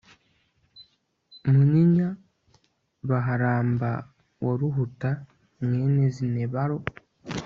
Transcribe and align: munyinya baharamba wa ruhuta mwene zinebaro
munyinya 1.51 2.09
baharamba 3.09 3.89
wa 4.45 4.53
ruhuta 4.59 5.11
mwene 5.63 6.03
zinebaro 6.15 6.77